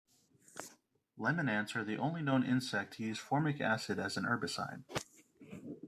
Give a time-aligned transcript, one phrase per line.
[1.15, 4.83] Lemon ants are the only known insect to use formic acid as a herbicide.